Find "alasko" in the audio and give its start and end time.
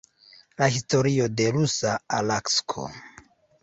2.23-2.93